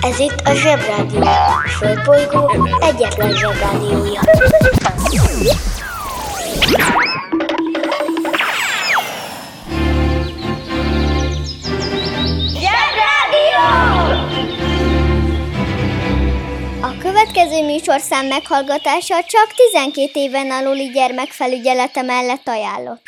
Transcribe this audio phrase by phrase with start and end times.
[0.00, 1.20] Ez itt a Zsebrádió.
[1.20, 4.20] A Földbolygó egyetlen Zsebrádiója.
[12.60, 13.66] Zsebrádió!
[16.80, 23.02] A következő műsorszám meghallgatása csak 12 éven aluli gyermekfelügyelete mellett ajánlott.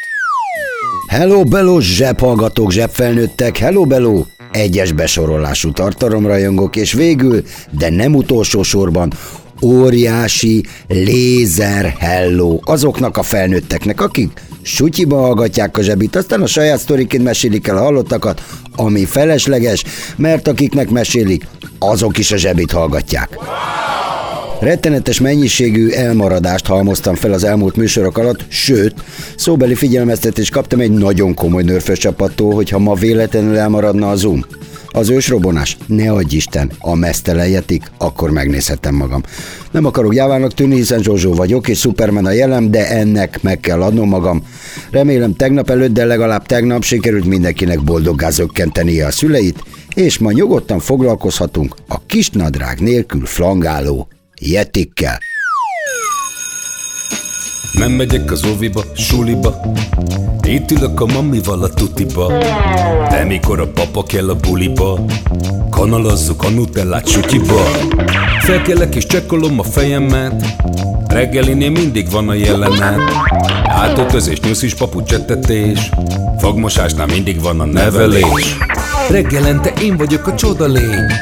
[1.09, 4.23] Hello, bello, zsebhallgatók, zsebfelnőttek, hello, bello!
[4.53, 9.12] Egyes besorolású tartalomrajongók, és végül, de nem utolsó sorban,
[9.62, 14.30] óriási lézer hello azoknak a felnőtteknek, akik
[14.62, 18.42] sutyiba hallgatják a zsebit, aztán a saját sztoriként mesélik el a hallottakat,
[18.77, 19.84] ami felesleges,
[20.16, 21.47] mert akiknek mesélik,
[21.78, 23.39] azok is a zsebit hallgatják.
[24.61, 28.95] Rettenetes mennyiségű elmaradást halmoztam fel az elmúlt műsorok alatt, sőt,
[29.37, 34.45] szóbeli figyelmeztetést kaptam egy nagyon komoly nörfös csapattól, hogyha ma véletlenül elmaradna a Zoom.
[34.89, 39.23] Az ősrobonás, ne adj Isten, a mesztelejetik, akkor megnézhetem magam.
[39.70, 43.83] Nem akarok jávának tűnni, hiszen Zsózsó vagyok, és Superman a jelem, de ennek meg kell
[43.83, 44.43] adnom magam.
[44.91, 49.62] Remélem tegnap előtt, de legalább tegnap sikerült mindenkinek boldoggá zökkentenie a szüleit,
[49.95, 54.09] és ma nyugodtan foglalkozhatunk a kisnadrág nélkül flangáló
[54.41, 55.19] Jetikkel.
[57.72, 59.61] Nem megyek az óviba, suliba.
[60.42, 62.33] Itt ülök a mamival a tutiba.
[63.11, 65.05] De mikor a papa kell a buliba
[65.70, 67.62] Kanalazzuk a nutellát sutyiba
[68.41, 70.44] Felkelek és csekkolom a fejemet.
[71.06, 73.00] Reggelinél mindig van a jelenet.
[73.64, 75.91] Átöltözés, nyuszis, papucsettetés
[76.39, 78.56] Fogmosásnál mindig van a nevelés.
[79.11, 81.12] Reggelente én vagyok a csoda lény.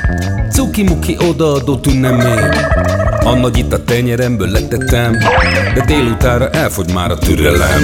[0.50, 2.50] Cuki-muki odaadott ünnemény
[3.26, 5.12] A nagy itt a tenyeremből letettem
[5.74, 7.82] De délutára elfogy már a türelem.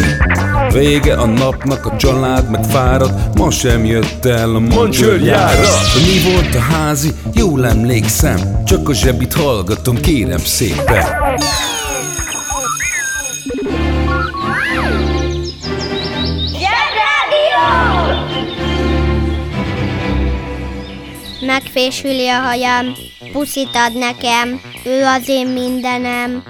[0.73, 6.55] Vége a napnak, a család meg fárad Ma sem jött el a mancsőrjára Mi volt
[6.55, 7.11] a házi?
[7.33, 11.05] Jól emlékszem Csak a zsebit hallgatom, kérem szépen!
[21.47, 22.87] Megfésüli a hajam,
[23.33, 26.43] puszit ad nekem, ő az én mindenem.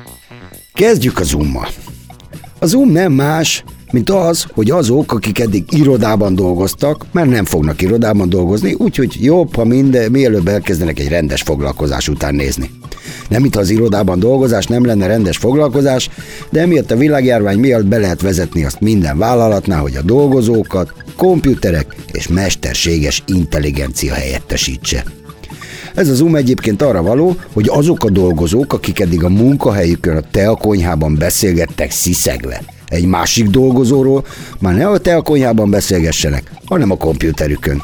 [0.72, 1.68] Kezdjük a Zoommal.
[2.58, 7.82] A Zoom nem más, mint az, hogy azok, akik eddig irodában dolgoztak, már nem fognak
[7.82, 12.70] irodában dolgozni, úgyhogy jobb, ha minden, mielőbb elkezdenek egy rendes foglalkozás után nézni.
[13.28, 16.10] Nem, mintha az irodában dolgozás nem lenne rendes foglalkozás,
[16.50, 21.96] de emiatt a világjárvány miatt be lehet vezetni azt minden vállalatnál, hogy a dolgozókat komputerek
[22.12, 25.04] és mesterséges intelligencia helyettesítse.
[25.94, 30.30] Ez az Zoom egyébként arra való, hogy azok a dolgozók, akik eddig a munkahelyükön a
[30.30, 34.24] teakonyhában beszélgettek sziszegve egy másik dolgozóról,
[34.58, 37.80] már ne a teakonyhában beszélgessenek, hanem a komputerükön.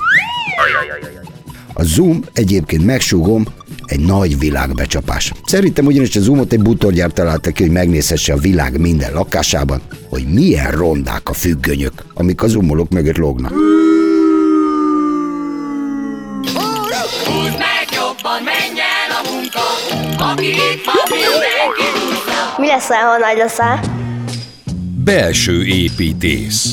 [1.73, 3.47] A Zoom egyébként megsúgom,
[3.85, 5.33] egy nagy világbecsapás.
[5.45, 10.27] Szerintem ugyanis a Zoomot egy butorgyár találta ki, hogy megnézhesse a világ minden lakásában, hogy
[10.33, 13.53] milyen rondák a függönyök, amik a zoomolók mögött lógnak.
[18.29, 19.61] Meg jobban, menj el a munka,
[20.33, 21.89] aki itt van, mindenki.
[22.57, 23.81] Mi leszel, ha nagy leszel?
[25.05, 26.73] Belső építész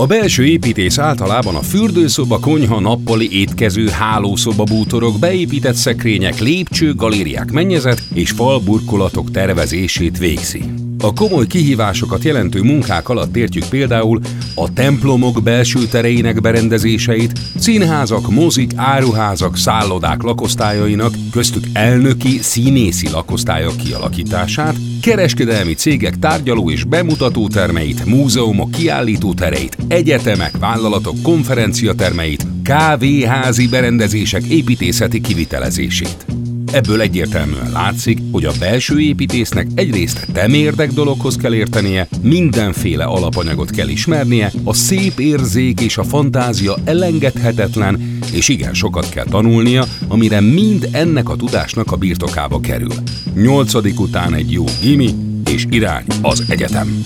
[0.00, 7.50] a belső építész általában a fürdőszoba, konyha, nappali, étkező, hálószoba bútorok, beépített szekrények, lépcső, galériák,
[7.50, 10.87] mennyezet és falburkolatok tervezését végzi.
[11.00, 14.20] A komoly kihívásokat jelentő munkák alatt értjük például
[14.54, 24.76] a templomok belső tereinek berendezéseit, színházak, mozik, áruházak, szállodák lakosztályainak, köztük elnöki, színészi lakosztályok kialakítását,
[25.02, 35.20] kereskedelmi cégek tárgyaló és bemutató termeit, múzeumok kiállító tereit, egyetemek, vállalatok konferenciatermeit, kávéházi berendezések építészeti
[35.20, 36.26] kivitelezését.
[36.72, 43.88] Ebből egyértelműen látszik, hogy a belső építésznek egyrészt temérdek dologhoz kell értenie, mindenféle alapanyagot kell
[43.88, 50.88] ismernie, a szép érzék és a fantázia elengedhetetlen, és igen sokat kell tanulnia, amire mind
[50.92, 52.94] ennek a tudásnak a birtokába kerül.
[53.34, 55.14] Nyolcadik után egy jó gimi,
[55.50, 57.04] és irány az egyetem.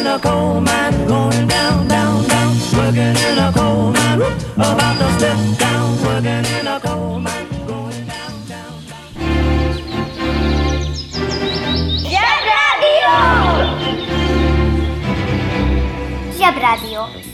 [0.00, 2.56] In a coal mine, going down, down, down.
[2.72, 4.24] Working in a coal mine,
[4.56, 5.98] about to step down.
[6.04, 6.67] Working in a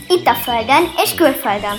[0.09, 1.77] Itt a Földön és külföldön.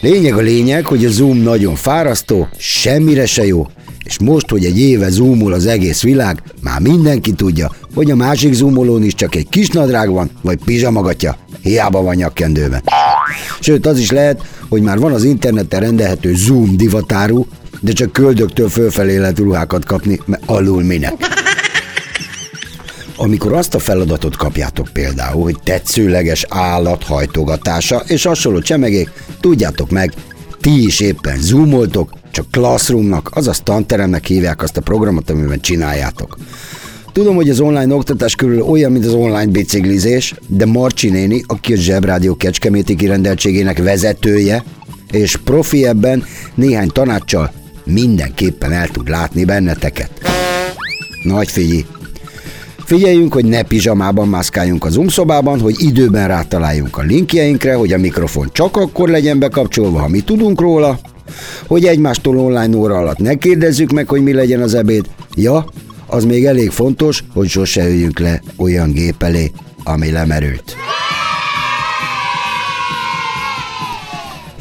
[0.00, 3.66] Lényeg a lényeg, hogy a Zoom nagyon fárasztó, semmire se jó,
[4.04, 8.52] és most, hogy egy éve zoomol az egész világ, már mindenki tudja, hogy a másik
[8.52, 11.36] zoomolón is csak egy kis nadrág van, vagy pizsamagatja.
[11.62, 12.82] hiába van nyakkendőben.
[13.60, 17.44] Sőt, az is lehet, hogy már van az interneten rendelhető Zoom divatáru,
[17.80, 21.41] de csak köldöktől fölfelé lehet ruhákat kapni, mert alul minek.
[23.16, 29.10] Amikor azt a feladatot kapjátok például, hogy tetszőleges állat hajtogatása és hasonló csemegék,
[29.40, 30.12] tudjátok meg,
[30.60, 36.36] ti is éppen zoomoltok, csak Classroomnak, azaz tanteremnek hívják azt a programot, amiben csináljátok.
[37.12, 41.72] Tudom, hogy az online oktatás körül olyan, mint az online biciklizés, de Marcsi néni, aki
[41.72, 44.64] a Zsebrádió Kecskeméti kirendeltségének vezetője,
[45.10, 46.24] és profi ebben
[46.54, 47.52] néhány tanácssal
[47.84, 50.10] mindenképpen el tud látni benneteket.
[51.22, 51.84] Nagy figyelj!
[52.84, 58.48] Figyeljünk, hogy ne pizsamában mászkáljunk az umszobában, hogy időben rátaláljunk a linkjeinkre, hogy a mikrofon
[58.52, 60.98] csak akkor legyen bekapcsolva, ha mi tudunk róla,
[61.66, 65.06] hogy egymástól online óra alatt ne kérdezzük meg, hogy mi legyen az ebéd.
[65.34, 65.64] Ja,
[66.06, 69.50] az még elég fontos, hogy sose üljünk le olyan gép elé,
[69.84, 70.76] ami lemerült.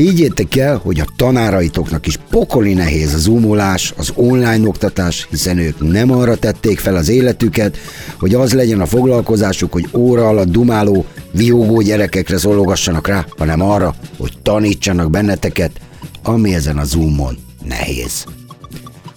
[0.01, 5.92] Higgyétek el, hogy a tanáraitoknak is pokoli nehéz a zoomolás, az online oktatás, hiszen ők
[5.92, 7.77] nem arra tették fel az életüket,
[8.19, 13.95] hogy az legyen a foglalkozásuk, hogy óra alatt dumáló, viógó gyerekekre szólogassanak rá, hanem arra,
[14.18, 15.71] hogy tanítsanak benneteket,
[16.24, 17.38] ami ezen a zoomon
[17.68, 18.25] nehéz.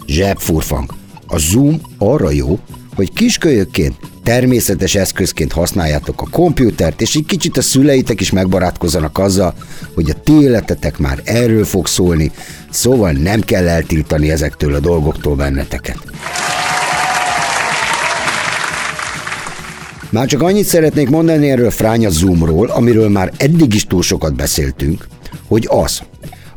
[0.06, 0.94] Zsebfurfang.
[1.26, 2.58] A zoom arra jó,
[2.94, 9.54] hogy kiskölyökként természetes eszközként használjátok a kompjútert, és egy kicsit a szüleitek is megbarátkozzanak azzal,
[9.94, 12.30] hogy a ti életetek már erről fog szólni,
[12.70, 15.98] szóval nem kell eltiltani ezektől a dolgoktól benneteket.
[20.10, 25.06] Már csak annyit szeretnék mondani erről Fránya Zoomról, amiről már eddig is túl sokat beszéltünk,
[25.48, 26.02] hogy az,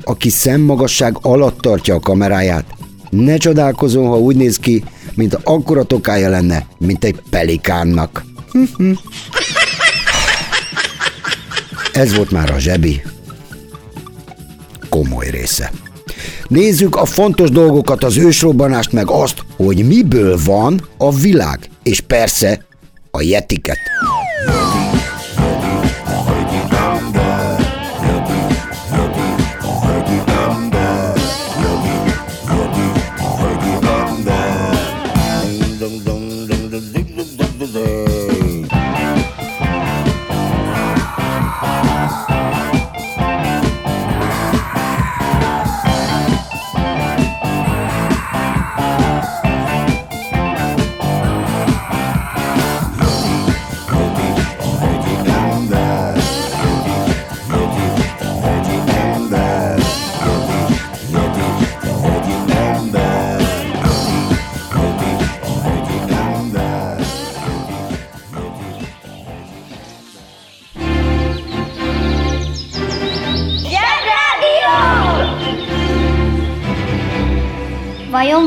[0.03, 2.65] aki szemmagasság alatt tartja a kameráját,
[3.09, 4.83] ne csodálkozom, ha úgy néz ki,
[5.15, 8.25] mint akkora tokája lenne, mint egy pelikánnak.
[11.93, 13.01] Ez volt már a zsebi
[14.89, 15.71] komoly része.
[16.47, 22.65] Nézzük a fontos dolgokat, az ősrobbanást, meg azt, hogy miből van a világ, és persze
[23.11, 23.77] a jetiket.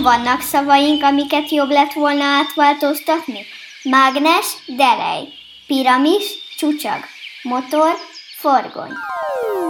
[0.02, 3.38] Vannak szavaink, amiket jobb lett volna átváltoztatni?
[3.82, 5.28] Mágnes, delej.
[5.66, 6.24] Piramis,
[6.56, 6.98] csúcsag.
[7.42, 7.90] Motor,
[8.38, 8.92] forgony.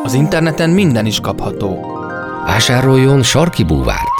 [0.02, 1.98] Az interneten minden is kapható.
[2.44, 4.18] Vásároljon sarki búvárt.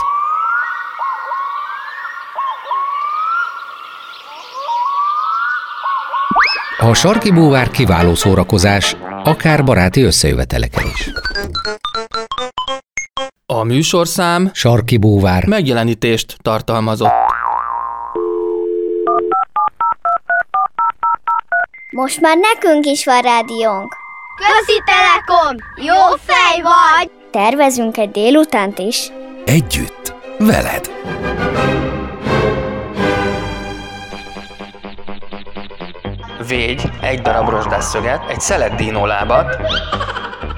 [6.79, 11.11] A sarki búvár kiváló szórakozás, akár baráti összejöveteleken is.
[13.53, 15.47] A műsorszám Sarki búvár.
[15.47, 17.11] megjelenítést tartalmazott.
[21.91, 23.97] Most már nekünk is van rádiónk.
[24.37, 25.57] Közi Telekom!
[25.77, 27.11] Jó fej vagy!
[27.31, 29.09] Tervezünk egy délutánt is.
[29.45, 30.91] Együtt, veled.
[36.49, 39.57] Végy egy darab rozsdás szöget, egy szelet dínólábat,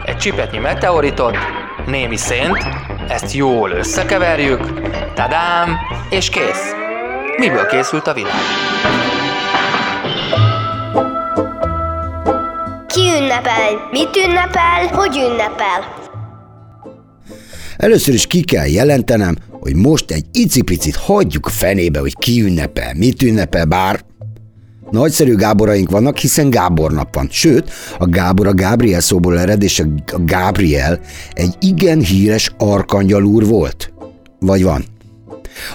[0.04, 1.36] egy csipetnyi meteoritot,
[1.86, 2.66] némi szént,
[3.08, 4.60] ezt jól összekeverjük,
[5.14, 5.76] tadám,
[6.10, 6.72] és kész.
[7.36, 8.32] Miből készült a világ?
[12.86, 13.88] Ki ünnepel?
[13.90, 14.86] Mit ünnepel?
[14.92, 16.00] Hogy ünnepel?
[17.76, 22.94] Először is ki kell jelentenem, hogy most egy icipicit hagyjuk a fenébe, hogy ki ünnepel,
[22.94, 24.00] mit ünnepel, bár
[24.92, 27.28] Nagyszerű Gáboraink vannak, hiszen Gábor nap van.
[27.30, 29.82] Sőt, a Gábor a Gábriel szóból ered, és
[30.12, 31.00] a Gábriel
[31.32, 33.92] egy igen híres arkangyal úr volt.
[34.40, 34.84] Vagy van.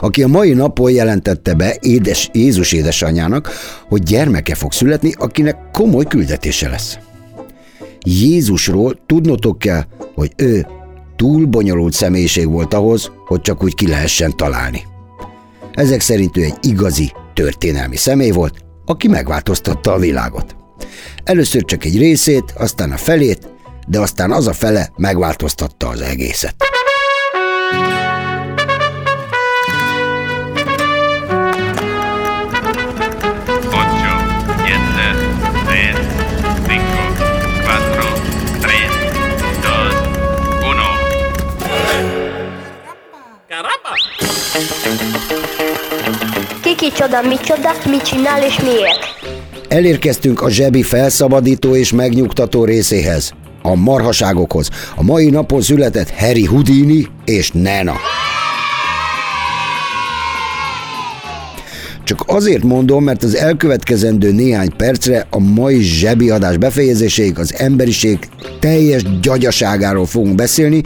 [0.01, 3.49] Aki a mai napon jelentette be édes, Jézus édesanyjának,
[3.87, 6.97] hogy gyermeke fog születni, akinek komoly küldetése lesz.
[7.99, 9.83] Jézusról tudnotok kell,
[10.15, 10.67] hogy ő
[11.15, 14.81] túl bonyolult személyiség volt ahhoz, hogy csak úgy ki lehessen találni.
[15.73, 20.55] Ezek szerint ő egy igazi, történelmi személy volt, aki megváltoztatta a világot.
[21.23, 23.49] Először csak egy részét, aztán a felét,
[23.87, 26.55] de aztán az a fele megváltoztatta az egészet.
[27.71, 28.06] ocho,
[47.07, 48.99] Ki kicsoda, micsoda, mit csinál és miért?
[49.67, 54.69] Elérkeztünk a zsebi felszabadító és megnyugtató részéhez, a marhaságokhoz.
[54.95, 57.95] A mai napon született Harry Houdini és Nena.
[62.03, 68.19] Csak azért mondom, mert az elkövetkezendő néhány percre a mai zsebi adás befejezéséig az emberiség
[68.59, 70.81] teljes gyagyaságáról fogunk beszélni,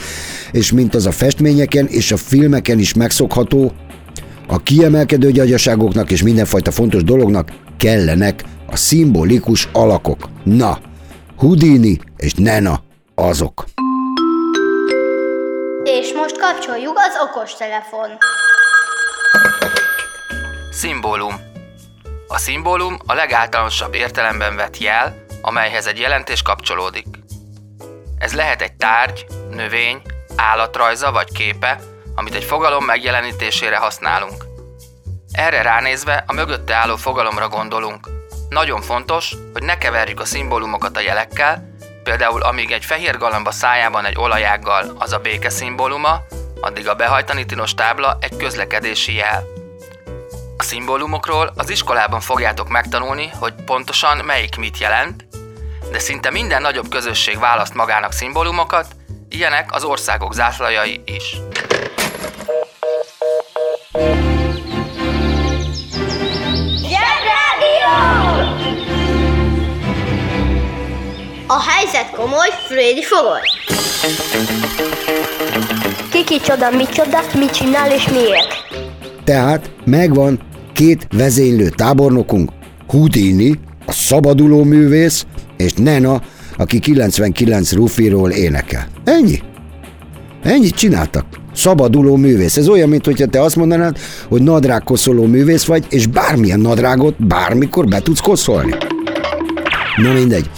[0.52, 3.72] és mint az a festményeken és a filmeken is megszokható,
[4.52, 10.30] a kiemelkedő gyagyaságoknak és mindenfajta fontos dolognak kellenek a szimbolikus alakok.
[10.44, 10.80] Na,
[11.38, 12.84] Houdini és Nena
[13.16, 13.66] azok.
[15.84, 18.10] És most kapcsoljuk az okostelefon.
[20.72, 21.34] Szimbólum.
[22.28, 27.08] A szimbólum a legáltalánosabb értelemben vett jel, amelyhez egy jelentés kapcsolódik.
[28.18, 30.02] Ez lehet egy tárgy, növény,
[30.36, 31.80] állatrajza vagy képe,
[32.16, 34.46] amit egy fogalom megjelenítésére használunk.
[35.32, 38.08] Erre ránézve a mögötte álló fogalomra gondolunk.
[38.50, 44.06] Nagyon fontos, hogy ne keverjük a szimbólumokat a jelekkel, például amíg egy fehér galamba szájában
[44.06, 46.22] egy olajággal az a béke szimbóluma,
[46.62, 49.44] addig a behajtani tilos tábla egy közlekedési jel.
[50.58, 55.28] A szimbólumokról az iskolában fogjátok megtanulni, hogy pontosan melyik mit jelent,
[55.92, 58.88] de szinte minden nagyobb közösség választ magának szimbólumokat,
[59.30, 61.38] ilyenek az országok zászlajai is.
[71.58, 73.42] A helyzet komoly, Freddy fogoly.
[76.12, 78.48] Ki kicsoda, micsoda, mit csinál és miért?
[79.24, 80.40] Tehát megvan
[80.74, 82.52] két vezénylő tábornokunk,
[82.88, 85.26] Houdini, a szabaduló művész,
[85.58, 86.22] és Nena,
[86.58, 88.88] aki 99 rufiról énekel.
[89.04, 89.42] Ennyi.
[90.44, 91.26] Ennyit csináltak.
[91.54, 92.58] Szabaduló művész.
[92.58, 93.98] Ez olyan, mint hogyha te azt mondanád,
[94.30, 98.76] hogy nadrág koszoló művész vagy, és bármilyen nadrágot bármikor be tudsz koszolni.
[99.96, 100.50] Na mindegy.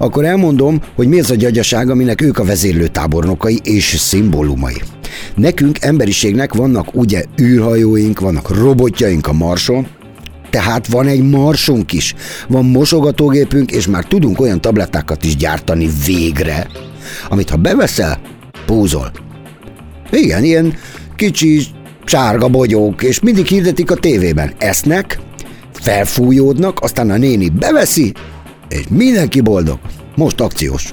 [0.00, 4.82] Akkor elmondom, hogy mi az a gyagyaság, aminek ők a vezérlő tábornokai és szimbólumai.
[5.34, 9.86] Nekünk, emberiségnek vannak ugye űrhajóink, vannak robotjaink a Marson,
[10.50, 12.14] tehát van egy marsunk is,
[12.48, 16.66] van mosogatógépünk, és már tudunk olyan tablettákat is gyártani végre,
[17.28, 18.20] amit ha beveszel,
[18.66, 19.10] púzol.
[20.10, 20.74] Igen, ilyen
[21.16, 21.62] kicsi
[22.04, 24.52] sárga bogyók, és mindig hirdetik a tévében.
[24.58, 25.18] Esznek,
[25.72, 28.12] felfújódnak, aztán a néni beveszi,
[28.70, 29.78] és mindenki boldog.
[30.16, 30.92] Most akciós.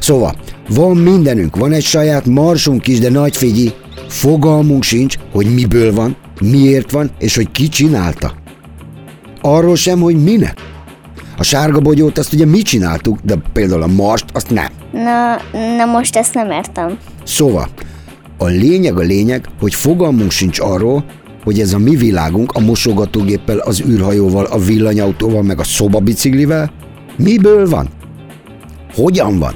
[0.00, 0.34] Szóval,
[0.68, 3.72] van mindenünk, van egy saját marsunk is, de nagy figyi,
[4.08, 8.34] fogalmunk sincs, hogy miből van, miért van, és hogy ki csinálta.
[9.40, 10.58] Arról sem, hogy minek.
[11.36, 14.68] A sárga bogyót azt ugye mi csináltuk, de például a marst azt nem.
[14.92, 15.36] Na,
[15.76, 16.98] na most ezt nem értem.
[17.24, 17.68] Szóval,
[18.38, 21.04] a lényeg a lényeg, hogy fogalmunk sincs arról,
[21.44, 26.72] hogy ez a mi világunk a mosogatógéppel, az űrhajóval, a villanyautóval, meg a szobabiciklivel
[27.16, 27.88] miből van?
[28.94, 29.54] Hogyan van?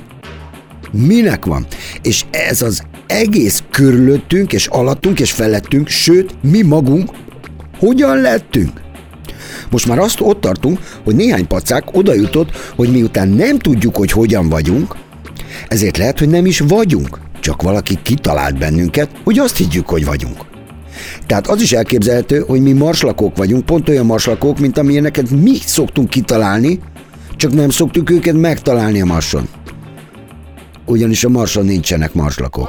[0.91, 1.67] Minek van?
[2.03, 7.11] És ez az egész körülöttünk és alattunk és felettünk, sőt, mi magunk
[7.79, 8.83] hogyan lettünk?
[9.71, 14.11] Most már azt ott tartunk, hogy néhány pacák oda jutott, hogy miután nem tudjuk, hogy
[14.11, 14.97] hogyan vagyunk,
[15.69, 20.54] ezért lehet, hogy nem is vagyunk, csak valaki kitalált bennünket, hogy azt higgyük, hogy vagyunk.
[21.27, 26.11] Tehát az is elképzelhető, hogy mi marslakók vagyunk, pont olyan marslakók, mint amilyeneket mi szoktunk
[26.11, 26.81] kitalálni,
[27.37, 29.49] csak nem szoktuk őket megtalálni a marson.
[30.87, 32.69] Ugyanis a marson nincsenek marslakók.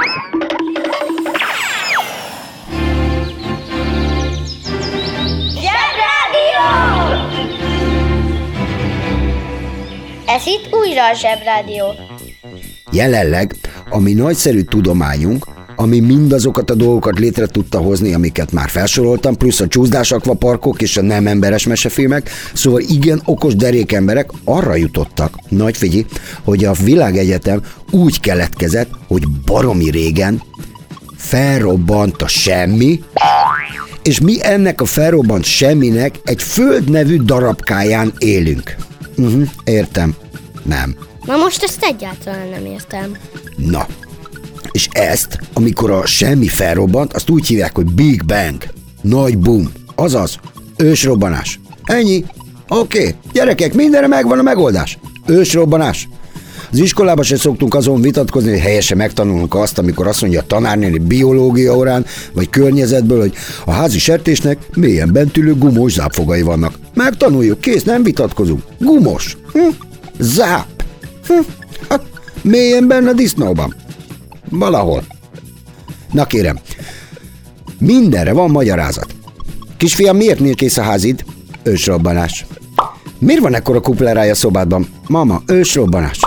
[11.01, 11.85] Újra a Zsebrádió.
[12.91, 13.55] Jelenleg
[13.89, 19.59] a mi nagyszerű tudományunk, ami mindazokat a dolgokat létre tudta hozni, amiket már felsoroltam, plusz
[19.59, 25.33] a csúszdás akvaparkok és a nem emberes mesefilmek, szóval igen okos derék emberek arra jutottak,
[25.49, 26.05] nagy figyelj,
[26.43, 30.41] hogy a világegyetem úgy keletkezett, hogy baromi régen
[31.17, 33.03] felrobbant a semmi,
[34.03, 38.75] és mi ennek a felrobbant semminek egy föld nevű darabkáján élünk.
[39.17, 40.15] Uh-huh, értem.
[40.63, 40.95] Nem.
[41.25, 43.17] Na most ezt egyáltalán nem értem.
[43.55, 43.85] Na,
[44.71, 48.63] és ezt, amikor a semmi felrobbant, azt úgy hívják, hogy Big Bang.
[49.01, 49.71] Nagy boom.
[49.95, 50.39] Azaz,
[50.77, 51.59] ősrobbanás.
[51.83, 52.25] Ennyi.
[52.67, 53.15] Oké, okay.
[53.31, 54.97] gyerekek, mindenre megvan a megoldás.
[55.25, 56.07] Ősrobbanás.
[56.71, 60.97] Az iskolában se szoktunk azon vitatkozni, hogy helyesen megtanulunk azt, amikor azt mondja a tanárnéni
[60.97, 63.33] biológia órán, vagy környezetből, hogy
[63.65, 66.73] a házi sertésnek mélyen bentülő gumós zápfogai vannak.
[66.93, 68.63] Megtanuljuk, kész, nem vitatkozunk.
[68.79, 69.37] Gumos.
[69.53, 69.59] Hm?
[70.21, 70.83] Záp.
[71.27, 71.33] Hm?
[71.89, 72.01] Hát,
[72.41, 73.75] mélyen benne a disznóban.
[74.49, 75.03] Valahol.
[76.11, 76.59] Na kérem,
[77.79, 79.15] mindenre van magyarázat.
[79.77, 81.25] Kisfiam, miért nél kész a házid?
[81.63, 82.45] Ősrobbanás.
[83.19, 84.87] Miért van ekkora kuplerája szobádban?
[85.07, 86.19] Mama, ősrobbanás.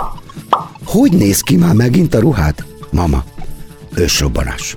[0.85, 2.65] Hogy néz ki már megint a ruhád?
[2.91, 3.23] Mama,
[3.95, 4.75] ősrobbanás.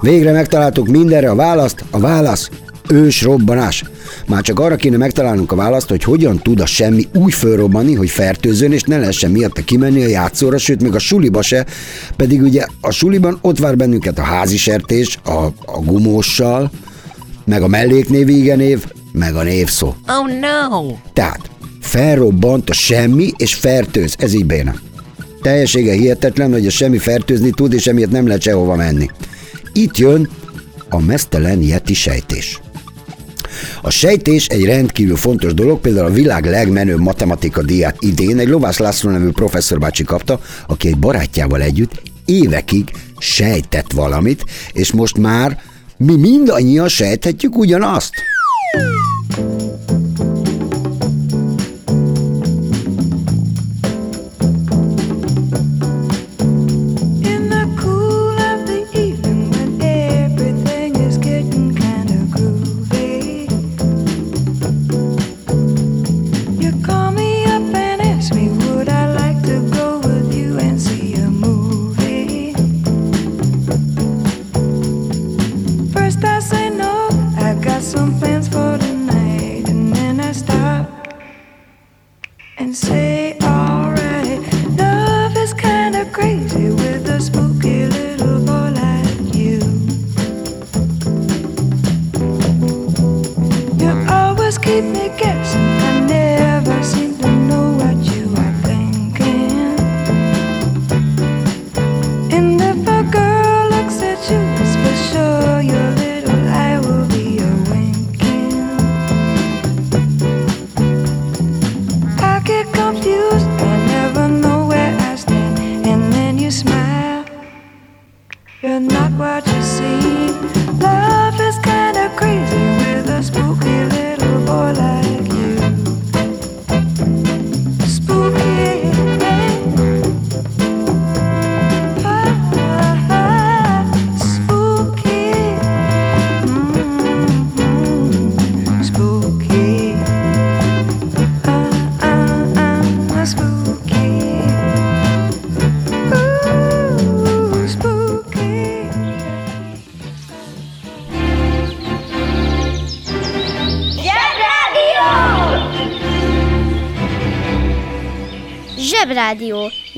[0.00, 2.50] Végre megtaláltuk mindenre a választ, a válasz
[2.88, 3.84] ősrobbanás.
[4.28, 8.10] Már csak arra kéne megtalálnunk a választ, hogy hogyan tud a semmi úgy fölrobbanni, hogy
[8.10, 11.66] fertőzön, és ne lehessen miatta kimenni a játszóra, sőt, még a suliba se,
[12.16, 16.70] pedig ugye a suliban ott vár bennünket a házi sertés, a, a gumóssal,
[17.44, 19.86] meg a melléknév, igenév, meg a névszó.
[19.86, 20.94] Oh no!
[21.12, 24.74] Tehát felrobbant a semmi és fertőz, ez így béna.
[25.42, 29.10] Teljessége hihetetlen, hogy a semmi fertőzni tud, és emiatt nem lehet sehova menni.
[29.72, 30.28] Itt jön
[30.88, 32.60] a mesztelen yeti sejtés.
[33.82, 38.78] A sejtés egy rendkívül fontos dolog, például a világ legmenőbb matematika díját idén egy Lovász
[38.78, 45.60] László nevű professzor bácsi kapta, aki egy barátjával együtt évekig sejtett valamit, és most már
[45.96, 48.12] mi mindannyian sejthetjük ugyanazt.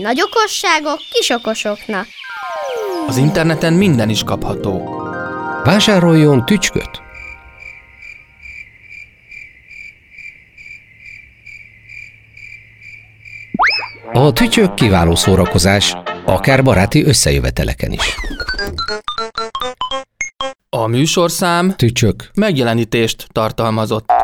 [0.00, 2.06] Nagy okosságok kis okosoknak.
[3.06, 5.02] Az interneten minden is kapható.
[5.64, 6.90] Vásároljon tücsköt!
[14.12, 18.14] A tücsök kiváló szórakozás, akár baráti összejöveteleken is.
[20.70, 22.30] A műsorszám Tücsök.
[22.34, 24.19] megjelenítést tartalmazott.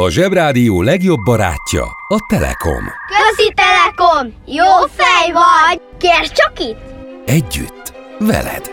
[0.00, 2.84] A Zsebrádió legjobb barátja a Telekom.
[3.06, 4.34] Közi Telekom!
[4.46, 5.80] Jó fej vagy!
[5.98, 6.80] Kérd csak itt!
[7.26, 8.72] Együtt, veled.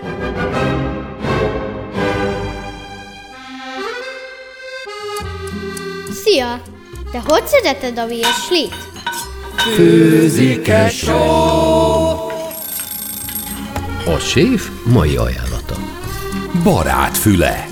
[6.23, 6.61] Szia!
[7.11, 8.75] Te hogy szereted a virslit?
[14.05, 15.75] A séf mai ajánlata.
[16.63, 17.67] Barát füle.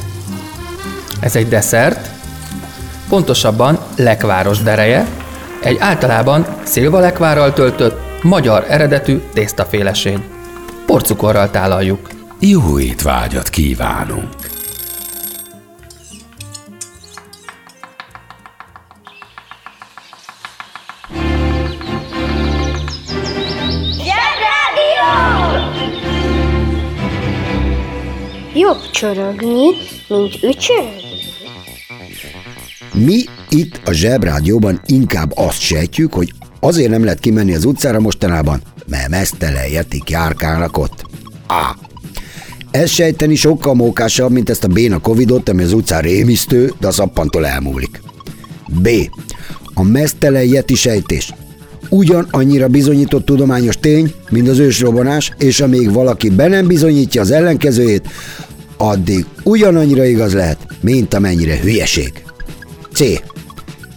[1.20, 2.15] Ez egy desszert,
[3.16, 5.08] pontosabban lekváros dereje,
[5.62, 10.20] egy általában szilvalekvárral töltött, magyar eredetű tésztaféleség.
[10.86, 12.10] Porcukorral tálaljuk.
[12.40, 14.30] Jó étvágyat kívánunk!
[28.54, 29.68] Jobb csorogni,
[30.08, 31.25] mint ücsörögni.
[32.98, 38.62] Mi itt a Zsebrádióban inkább azt sejtjük, hogy azért nem lehet kimenni az utcára mostanában,
[38.88, 41.06] mert mesztelen jetik járkálnak ott.
[41.48, 41.76] A.
[42.72, 46.92] Ez sejteni sokkal mókásabb, mint ezt a béna covidot, ami az utcán rémisztő, de a
[46.92, 48.02] szappantól elmúlik.
[48.82, 48.90] B.
[49.74, 51.34] A mesztelen yeti sejtés.
[51.90, 57.32] Ugyan annyira bizonyított tudományos tény, mint az ősrobbanás, és amíg valaki be nem bizonyítja az
[57.32, 58.08] ellenkezőjét,
[58.78, 62.25] addig ugyanannyira igaz lehet, mint amennyire hülyeség.
[62.96, 63.04] C.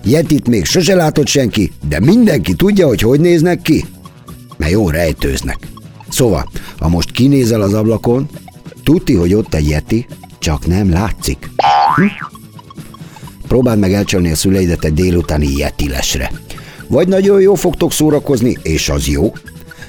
[0.04, 3.84] Yetit még sose látott senki, de mindenki tudja, hogy hogy néznek ki.
[4.56, 5.58] Mert jó rejtőznek.
[6.08, 8.28] Szóval, ha most kinézel az ablakon,
[8.84, 10.06] tudti, hogy ott egy Yeti,
[10.38, 11.50] csak nem látszik.
[11.96, 12.02] Hm?
[13.48, 16.32] Próbáld meg elcsalni a szüleidet egy délutáni Yetilesre.
[16.86, 19.32] Vagy nagyon jó fogtok szórakozni, és az jó,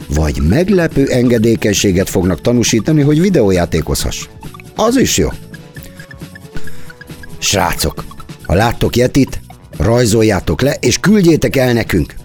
[0.07, 4.27] vagy meglepő engedékenységet fognak tanúsítani, hogy videójátékozhass.
[4.75, 5.29] Az is jó.
[7.37, 8.03] Srácok,
[8.49, 9.41] ha láttok Yetit,
[9.77, 12.15] rajzoljátok le, és küldjétek el nekünk.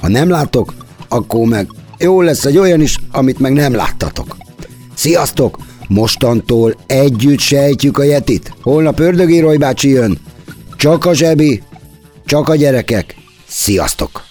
[0.00, 0.74] Ha nem látok,
[1.08, 1.68] akkor meg
[1.98, 4.36] jó lesz egy olyan is, amit meg nem láttatok.
[4.94, 5.58] Sziasztok!
[5.88, 8.52] Mostantól együtt sejtjük a Yetit.
[8.62, 10.18] Holnap Ördögi bácsi jön.
[10.76, 11.62] Csak a zsebi,
[12.26, 13.16] csak a gyerekek.
[13.46, 14.22] Sziasztok!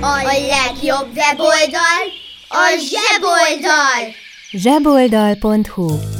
[0.00, 2.24] A legjobb weboldal
[2.56, 4.14] a zseboldal!
[4.52, 6.15] zseboldal.hu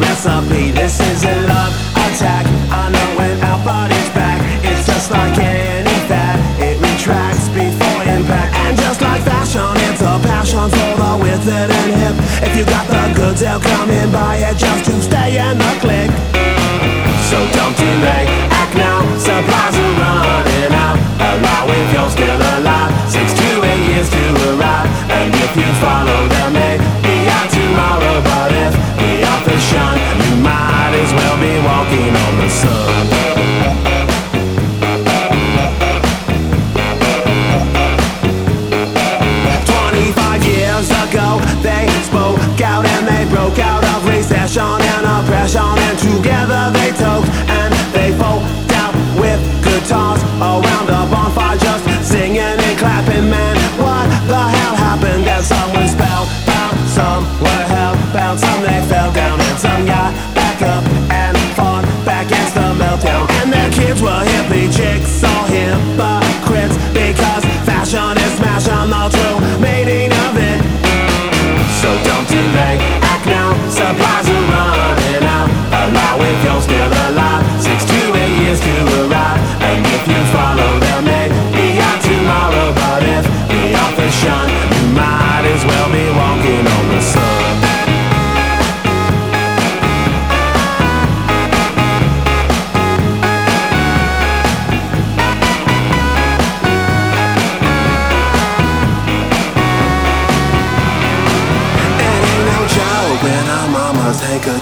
[0.00, 0.70] recipe.
[0.72, 0.89] This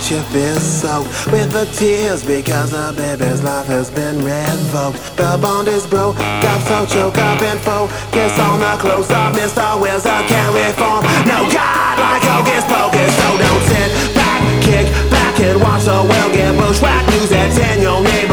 [0.09, 4.99] makes you feel so with the tears because a baby's life has been revoked.
[5.16, 9.35] The bond is broke, got so choked up and focused on the close up.
[9.35, 9.81] Mr.
[9.81, 11.05] Wills, I can't reform.
[11.27, 16.33] No God like Hocus Pocus, so don't sit back, kick back and watch the world
[16.33, 17.11] get bushwhacked.
[17.11, 18.28] News at 10, your name.